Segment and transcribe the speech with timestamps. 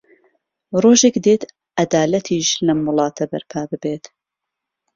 [0.81, 1.41] ڕۆژێک دێت
[1.79, 4.05] عەدالەتیش لەم وڵاتە بەرپا ببێت.